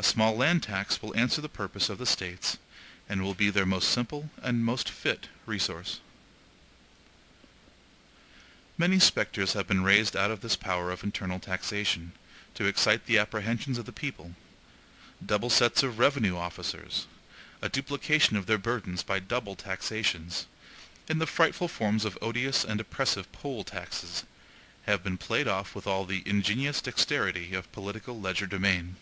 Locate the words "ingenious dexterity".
26.24-27.52